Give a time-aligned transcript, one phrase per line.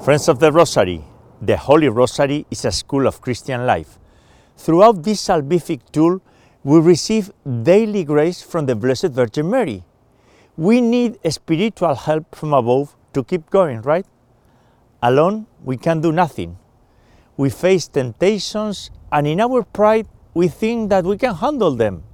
[0.00, 1.04] Friends of the Rosary,
[1.42, 3.98] the Holy Rosary is a school of Christian life.
[4.56, 6.22] Throughout this salvific tool,
[6.62, 7.32] we receive
[7.64, 9.82] daily grace from the Blessed Virgin Mary.
[10.56, 14.06] We need spiritual help from above to keep going, right?
[15.02, 16.58] Alone, we can do nothing.
[17.36, 22.04] We face temptations, and in our pride, we think that we can handle them.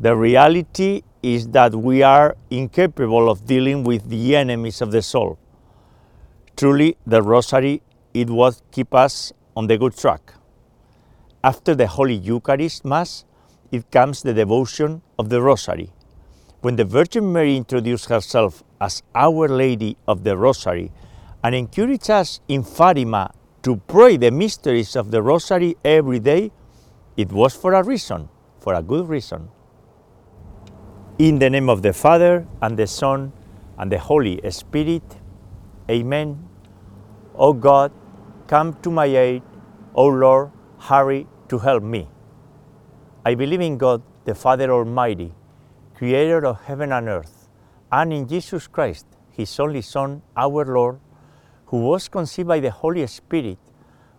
[0.00, 5.38] The reality is that we are incapable of dealing with the enemies of the soul.
[6.56, 7.82] Truly, the Rosary,
[8.14, 10.32] it will keep us on the good track.
[11.44, 13.26] After the Holy Eucharist Mass,
[13.70, 15.92] it comes the devotion of the Rosary.
[16.62, 20.92] When the Virgin Mary introduced herself as Our Lady of the Rosary
[21.44, 26.52] and encouraged us in Fatima to pray the mysteries of the Rosary every day,
[27.18, 29.50] it was for a reason, for a good reason.
[31.18, 33.32] In the name of the Father, and the Son,
[33.76, 35.02] and the Holy Spirit,
[35.88, 36.48] Amen.
[37.36, 37.92] O God,
[38.48, 39.42] come to my aid.
[39.94, 42.08] O Lord, hurry to help me.
[43.24, 45.32] I believe in God, the Father Almighty,
[45.94, 47.48] creator of heaven and earth,
[47.92, 50.98] and in Jesus Christ, his only Son, our Lord,
[51.66, 53.58] who was conceived by the Holy Spirit,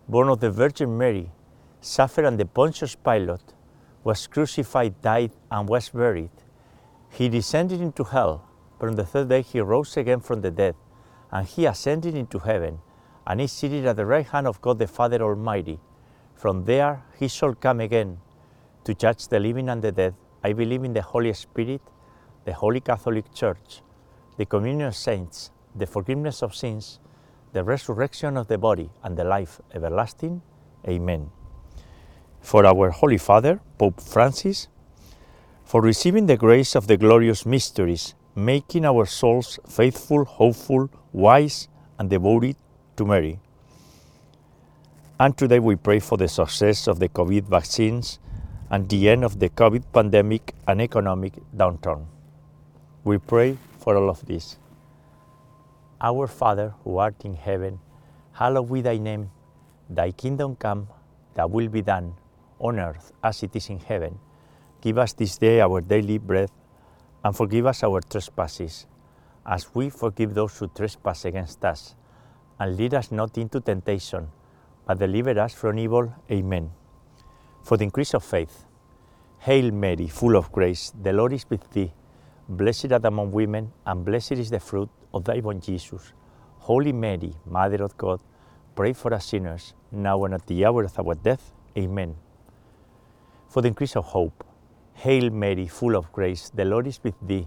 [0.08, 1.30] born of the Virgin Mary,
[1.80, 3.54] suffered under Pontius Pilate,
[4.04, 6.30] was crucified, died, and was buried.
[7.10, 10.74] He descended into hell, but on the third day he rose again from the dead,
[11.30, 12.80] and he ascended into heaven,
[13.26, 15.78] and is seated at the right hand of God the Father Almighty.
[16.34, 18.18] From there he shall come again
[18.84, 20.14] to judge the living and the dead.
[20.42, 21.82] I believe in the Holy Spirit,
[22.44, 23.82] the Holy Catholic Church,
[24.36, 27.00] the communion of saints, the forgiveness of sins,
[27.52, 30.40] the resurrection of the body, and the life everlasting.
[30.86, 31.30] Amen.
[32.40, 34.68] For our Holy Father, Pope Francis,
[35.64, 41.66] for receiving the grace of the glorious mysteries, making our souls faithful, hopeful, wise,
[41.98, 42.54] and devoted
[42.96, 43.40] to Mary.
[45.18, 48.20] And today we pray for the success of the COVID vaccines
[48.70, 52.06] and the end of the COVID pandemic and economic downturn.
[53.02, 54.58] We pray for all of this.
[56.00, 57.80] Our Father, who art in heaven,
[58.32, 59.32] hallowed be thy name.
[59.90, 60.86] Thy kingdom come,
[61.34, 62.14] thy will be done,
[62.60, 64.20] on earth as it is in heaven.
[64.80, 66.50] Give us this day our daily bread,
[67.24, 68.86] and forgive us our trespasses,
[69.48, 71.96] as we forgive those who trespass against us.
[72.60, 74.28] And lead us not into temptation,
[74.86, 76.12] but deliver us from evil.
[76.30, 76.70] Amen.
[77.62, 78.66] For the increase of faith,
[79.38, 81.92] Hail Mary, full of grace, the Lord is with thee.
[82.48, 86.12] Blessed art among women, and blessed is the fruit of thy womb, Jesus.
[86.58, 88.20] Holy Mary, Mother of God,
[88.74, 91.52] pray for us sinners, now and at the hour of our death.
[91.76, 92.16] Amen.
[93.48, 94.44] For the increase of hope,
[94.94, 97.46] Hail Mary, full of grace, the Lord is with thee.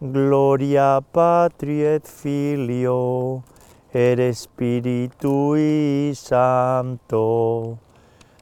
[0.00, 3.42] Gloria Patri et Filio
[3.92, 7.78] et Spiritui Sancto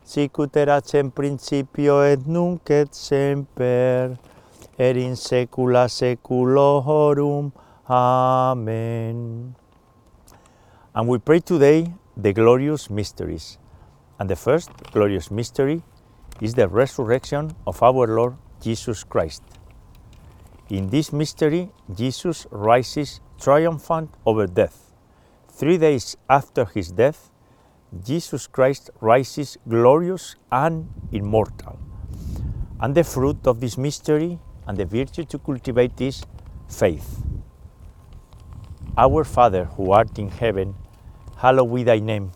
[0.06, 4.14] sic ut erat in principio et nunc et semper
[4.78, 7.50] et in saecula saeculorum.
[7.88, 9.56] Amen.
[10.94, 13.58] And we pray today the glorious mysteries.
[14.18, 15.82] And the first glorious mystery
[16.40, 19.42] is the resurrection of our lord jesus christ.
[20.68, 24.92] In this mystery, Jesus rises triumphant over death.
[25.48, 27.30] Three days after his death,
[28.04, 31.78] Jesus Christ rises glorious and immortal.
[32.80, 36.24] And the fruit of this mystery and the virtue to cultivate is
[36.68, 37.22] faith.
[38.98, 40.74] Our Father, who art in heaven,
[41.36, 42.32] hallowed be thy name.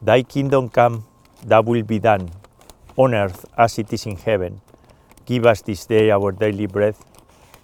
[0.00, 1.04] Thy kingdom come,
[1.44, 2.30] thy will be done,
[2.96, 4.60] on earth as it is in heaven.
[5.24, 6.94] Give us this day our daily bread,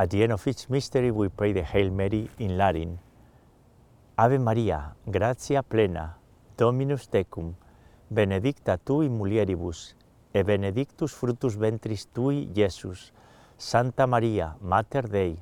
[0.00, 2.98] At the end of each mystery, we pray the Hail Mary in Latin.
[4.16, 6.16] Ave Maria, gratia plena,
[6.56, 7.54] Dominus tecum,
[8.08, 9.94] benedicta tu in mulieribus,
[10.32, 13.12] et benedictus fructus ventris tui, Iesus.
[13.58, 15.36] Santa Maria, Mater Dei,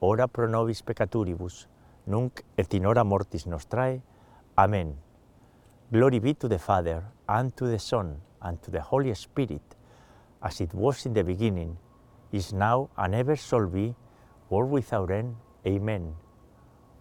[0.00, 1.68] ora pro nobis peccaturibus,
[2.06, 4.00] nunc et in hora mortis nostrae.
[4.56, 4.96] Amen.
[5.92, 9.76] Glory be to the Father, and to the Son, and to the Holy Spirit,
[10.40, 11.76] as it was in the beginning,
[12.32, 13.94] is now, and ever shall be,
[14.50, 15.36] world without end.
[15.66, 16.14] Amen.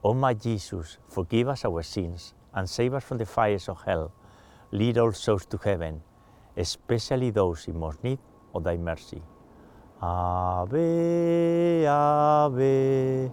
[0.04, 4.12] O my Jesus, forgive us our sins, and save us from the fires of hell.
[4.72, 6.02] Lead all souls to heaven,
[6.56, 8.20] especially those in most need
[8.54, 9.22] of thy mercy.
[10.02, 13.32] Ave, Ave,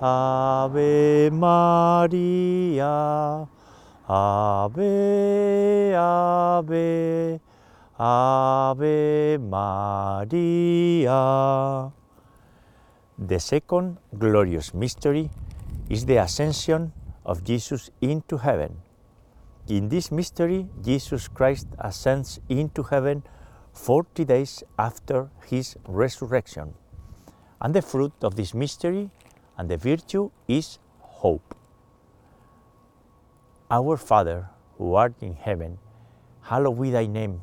[0.00, 2.86] Ave Maria,
[4.08, 7.40] Ave, Ave,
[8.02, 11.12] Ave Maria.
[13.18, 15.28] The second glorious mystery
[15.90, 16.94] is the ascension
[17.26, 18.78] of Jesus into heaven.
[19.68, 23.22] In this mystery, Jesus Christ ascends into heaven
[23.74, 26.72] 40 days after his resurrection.
[27.60, 29.10] And the fruit of this mystery
[29.58, 31.54] and the virtue is hope.
[33.70, 34.48] Our Father,
[34.78, 35.76] who art in heaven,
[36.40, 37.42] hallowed be thy name.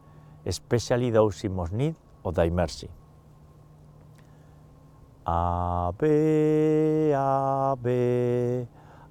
[0.45, 2.89] especially those in most need of thy mercy.
[5.25, 8.67] Ave, Ave,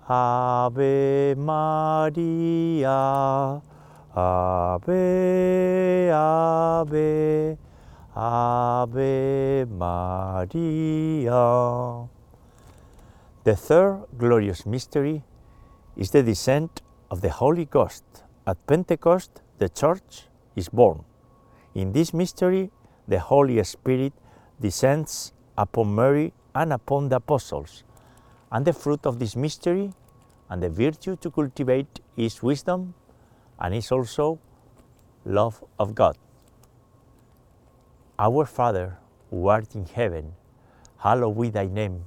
[0.08, 2.90] Ave Maria,
[4.16, 7.58] Ave, Ave,
[8.16, 11.40] Ave Maria.
[13.44, 15.22] The third glorious mystery
[15.96, 18.04] is the descent of the Holy Ghost.
[18.46, 21.04] At Pentecost, the Church is born.
[21.74, 22.70] In this mystery,
[23.06, 24.12] the Holy Spirit
[24.60, 27.84] descends upon Mary and upon the apostles.
[28.50, 29.92] And the fruit of this mystery
[30.48, 32.94] and the virtue to cultivate is wisdom
[33.58, 34.40] and is also
[35.24, 36.16] love of God.
[38.18, 38.98] Our Father,
[39.30, 40.34] who art in heaven,
[40.98, 42.04] hallowed be thy name.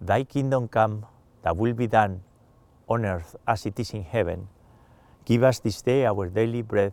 [0.00, 1.06] Thy kingdom come,
[1.42, 2.22] thy will be done
[2.88, 4.48] on earth as it is in heaven.
[5.24, 6.92] Give us this day our daily bread,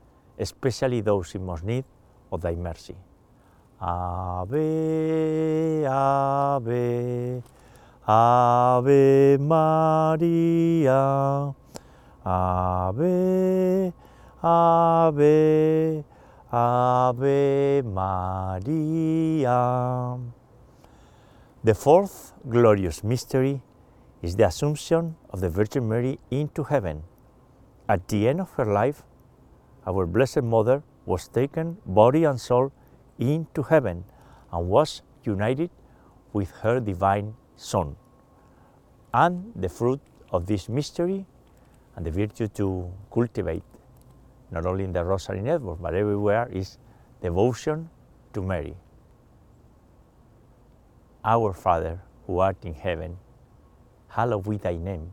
[0.39, 1.85] especially those in most need
[2.31, 2.95] of thy mercy.
[3.81, 4.59] Ave,
[5.85, 7.41] Ave,
[8.07, 11.01] Ave Maria.
[12.23, 13.93] Ave,
[14.43, 16.03] Ave,
[16.51, 19.57] Ave Maria.
[21.63, 23.61] The fourth glorious mystery
[24.21, 27.03] is the Assumption of the Virgin Mary into heaven.
[27.89, 29.03] At the end of her life,
[29.85, 32.71] our Blessed Mother was taken body and soul
[33.17, 34.03] into heaven
[34.51, 35.69] and was united
[36.33, 37.95] with her divine Son.
[39.13, 39.99] And the fruit
[40.31, 41.25] of this mystery
[41.95, 43.63] and the virtue to cultivate,
[44.51, 46.77] not only in the Rosary Network, but everywhere, is
[47.21, 47.89] devotion
[48.33, 48.75] to Mary.
[51.25, 53.17] Our Father, who art in heaven,
[54.07, 55.11] hallowed be thy name.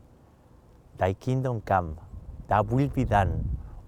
[0.97, 1.97] Thy kingdom come,
[2.47, 3.58] thy will be done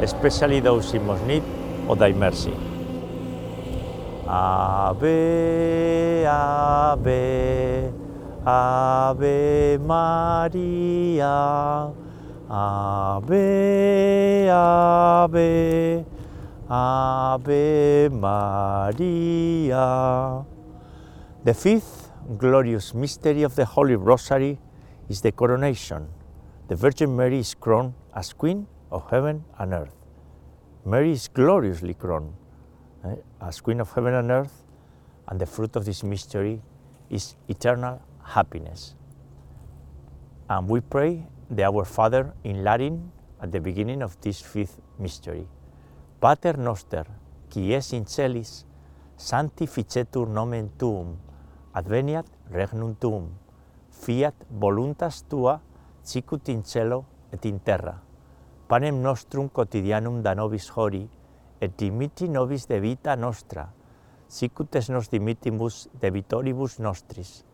[0.00, 1.42] especially those in most need
[1.88, 2.54] of thy mercy.
[4.26, 7.92] Ave, Ave,
[8.46, 11.92] Ave Maria.
[12.48, 16.04] Ave, Ave,
[16.68, 20.44] Ave Maria.
[21.44, 24.58] The fifth glorious mystery of the Holy Rosary
[25.08, 26.08] is the coronation.
[26.68, 29.96] The Virgin Mary is crowned as Queen of heaven and earth.
[30.84, 32.34] Mary is gloriously crowned
[33.04, 34.64] eh, as Queen of heaven and earth,
[35.28, 36.60] and the fruit of this mystery
[37.08, 38.94] is eternal happiness.
[40.48, 45.46] And we pray the Our Father in Latin at the beginning of this fifth mystery.
[46.20, 47.06] Pater noster,
[47.50, 48.64] qui es in celis,
[49.16, 51.16] sanctificetur nomen tuum,
[51.74, 53.30] adveniat regnum tuum,
[53.90, 55.60] fiat voluntas tua,
[56.02, 58.00] sicut in cielo et in terra
[58.72, 61.02] panem nostrum quotidianum da nobis hori,
[61.60, 63.66] et dimiti nobis debita nostra,
[64.32, 67.44] sicut es nos dimittimus debitoribus nostris,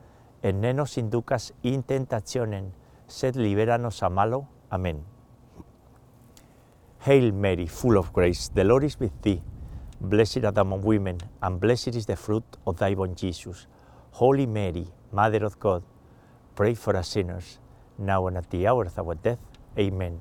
[0.42, 2.70] et ne nos inducas in tentationem,
[3.08, 4.44] sed libera nos a malo.
[4.70, 5.02] Amen.
[7.00, 9.42] Hail Mary, full of grace, the Lord is with thee.
[9.98, 13.66] Blessed art thou among women, and blessed is the fruit of thy womb, Jesus.
[14.12, 15.82] Holy Mary, Mother of God,
[16.54, 17.58] pray for us sinners,
[17.98, 19.40] now and at the hour of our death.
[19.76, 20.20] Amen.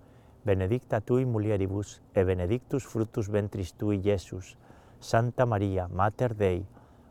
[0.43, 4.57] benedicta tui mulieribus, e benedictus fructus ventris tui, Iesus.
[4.99, 6.63] Santa Maria, Mater Dei,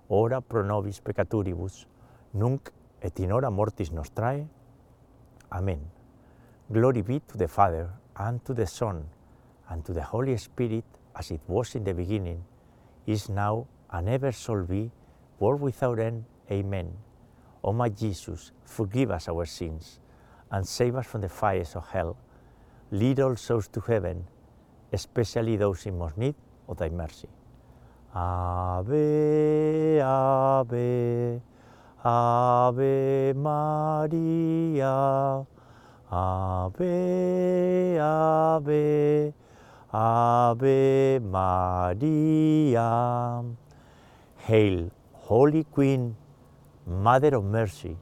[0.09, 1.89] ora pro nobis peccaturibus,
[2.33, 4.47] nunc et in hora mortis nostrae.
[5.51, 5.91] Amen.
[6.71, 9.09] Glory be to the Father, and to the Son,
[9.69, 10.85] and to the Holy Spirit,
[11.17, 12.45] as it was in the beginning,
[13.07, 14.93] is now, and ever shall be,
[15.41, 16.25] world without end.
[16.51, 16.93] Amen.
[17.65, 19.99] O my Jesus, forgive us our sins,
[20.53, 22.17] and save us from the fires of hell,
[22.93, 24.27] Lead all souls to heaven,
[24.93, 26.35] especially those in most need
[26.69, 27.29] of thy mercy.
[28.13, 31.41] Ave, Ave,
[32.05, 34.91] Ave Maria.
[36.11, 39.33] Ave, Ave,
[39.93, 42.89] Ave Maria.
[44.39, 46.17] Hail, Holy Queen,
[46.87, 47.97] Mother of Mercy,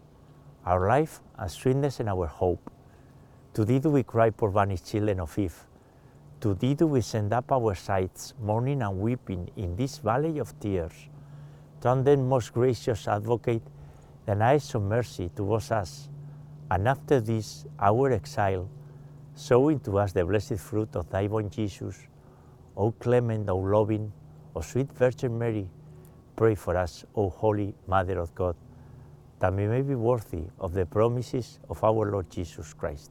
[0.64, 2.70] our life and sweetness and our hope.
[3.58, 5.66] To thee do we cry, poor vanished children of Eve.
[6.42, 10.54] To thee do we send up our sighs, mourning and weeping in this valley of
[10.60, 10.92] tears.
[11.80, 13.64] Turn then, most gracious advocate,
[14.26, 16.08] thine eyes of mercy towards us
[16.70, 18.70] and after this, our exile,
[19.34, 21.98] sow into us the blessed fruit of thy womb, Jesus.
[22.76, 24.12] O clement, O loving,
[24.54, 25.68] O sweet Virgin Mary,
[26.36, 28.54] pray for us, O Holy Mother of God,
[29.40, 33.10] that we may be worthy of the promises of our Lord Jesus Christ.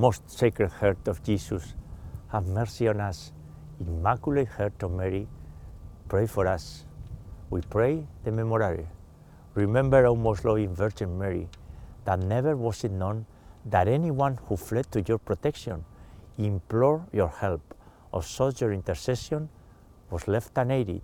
[0.00, 1.74] Most Sacred Heart of Jesus,
[2.28, 3.32] have mercy on us.
[3.80, 5.28] Immaculate Heart of Mary,
[6.08, 6.86] pray for us.
[7.50, 8.86] We pray the Memorare.
[9.52, 11.50] Remember, O most loving Virgin Mary,
[12.06, 13.26] that never was it known
[13.66, 15.84] that anyone who fled to your protection,
[16.38, 17.74] implored your help,
[18.10, 19.50] or sought your intercession
[20.10, 21.02] was left unaided.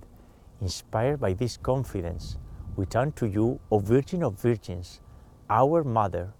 [0.63, 2.39] Inspired by this confidence,
[2.77, 5.01] we turn to you, O Virgin of Virgins,
[5.51, 6.33] our Mother,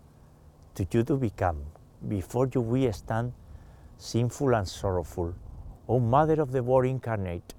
[0.75, 1.76] to you to become.
[2.09, 3.33] Before you we stand,
[3.99, 5.35] sinful and sorrowful.
[5.89, 7.55] O Mother of the Word incarnate,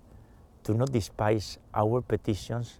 [0.63, 2.79] do not despise our petitions,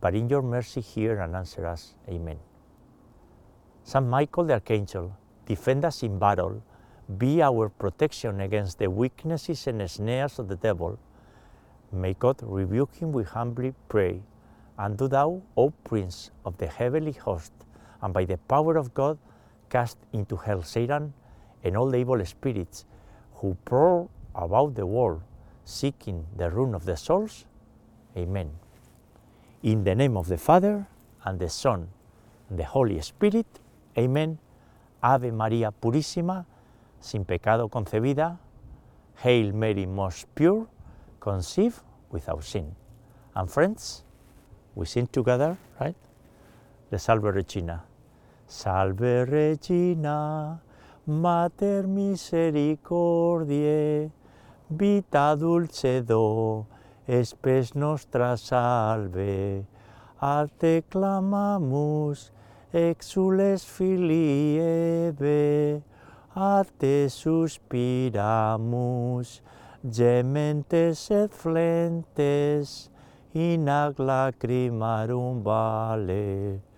[0.00, 1.94] but in your mercy hear and answer us.
[2.08, 2.38] Amen.
[3.84, 6.62] Saint Michael the Archangel, defend us in battle,
[7.18, 10.98] be our protection against the weaknesses and snares of the devil.
[11.90, 14.22] May God rebuke him, we humbly pray.
[14.78, 17.52] And do thou, O Prince of the heavenly host,
[18.00, 19.18] and by the power of God,
[19.72, 21.14] cast into hell Satan
[21.64, 22.84] and all the evil spirits
[23.36, 25.22] who prowl about the world,
[25.64, 27.46] seeking the ruin of the souls.
[28.16, 28.50] Amen.
[29.62, 30.86] In the name of the Father,
[31.24, 31.88] and the Son,
[32.50, 33.46] and the Holy Spirit.
[33.96, 34.38] Amen.
[35.02, 36.44] Ave María Purísima,
[37.00, 38.38] sin pecado concebida.
[39.22, 40.66] Hail Mary, most pure,
[41.20, 41.80] conceived
[42.10, 42.74] without sin.
[43.34, 44.04] And friends,
[44.74, 45.96] we sing together, right?
[46.90, 47.84] The Salve Regina.
[48.52, 50.60] Salve Regina,
[51.06, 54.10] Mater misericordiae,
[54.68, 56.66] vita dulcedo,
[57.08, 59.64] espes nostra salve.
[60.20, 62.30] A te clamamus,
[62.74, 65.82] exules filii Eve,
[66.36, 69.40] a te suspiramus,
[69.82, 72.90] gementes et flentes,
[73.32, 76.71] in ac lacrimarum vale.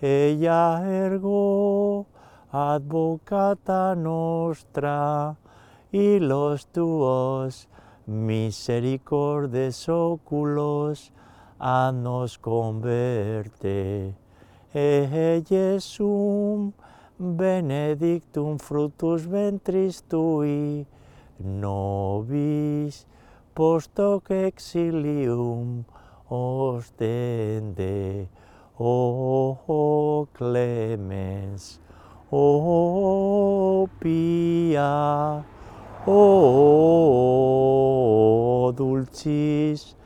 [0.00, 2.06] Ella ergo,
[2.52, 5.36] advocata nostra,
[5.90, 7.68] y los tuos
[8.06, 11.12] misericordes oculos
[11.58, 14.14] a nos converte.
[14.72, 16.72] E Jesum
[17.18, 20.86] benedictum fructus ventris tui,
[21.40, 23.06] nobis
[23.54, 25.84] post hoc exilium
[26.30, 28.28] ostende.
[28.80, 31.80] O clemens,
[32.30, 35.44] o pia,
[36.06, 37.38] o
[38.76, 39.96] dulcis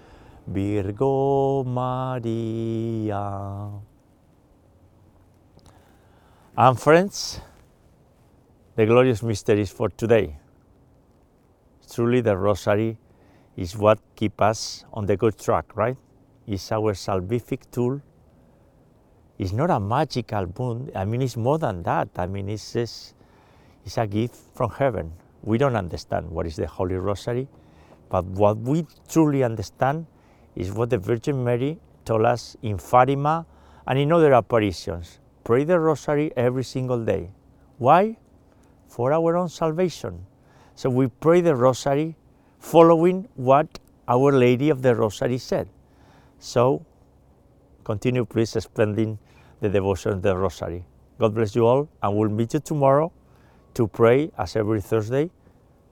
[0.47, 3.21] Virgo Maria.
[6.57, 7.43] And friends,
[8.77, 10.39] the glorious mysteries for today.
[11.93, 12.97] Truly, the Rosary
[13.55, 15.99] is what keeps us on the good track, right?
[16.47, 18.01] It's our salvific tool.
[19.39, 20.91] It's not a magical boon.
[20.95, 22.09] I mean, it's more than that.
[22.17, 23.15] I mean, it's, it's
[23.97, 25.13] a gift from heaven.
[25.43, 27.49] We don't understand what is the Holy Rosary,
[28.09, 30.07] but what we truly understand
[30.55, 33.47] is what the Virgin Mary told us in Fatima
[33.87, 35.19] and in other apparitions.
[35.45, 37.31] Pray the Rosary every single day.
[37.79, 38.17] Why?
[38.87, 40.27] For our own salvation.
[40.75, 42.17] So we pray the Rosary
[42.59, 45.69] following what Our Lady of the Rosary said.
[46.39, 46.85] So
[47.85, 49.19] continue please spending
[49.61, 50.85] the devotion of the Rosary.
[51.19, 53.13] God bless you all, and we'll meet you tomorrow
[53.75, 55.31] to pray, as every Thursday,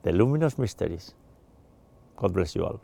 [0.03, 1.13] the luminous mysteries.
[2.17, 2.79] God bless you all.